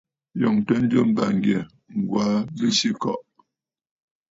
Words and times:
Ǹyòŋtə 0.39 0.73
njɨm 0.83 1.09
bàŋgyɛ̀, 1.17 1.61
Ŋ̀gwaa 1.99 2.35
Besǐkɔ̀ʼɔ̀. 2.57 3.19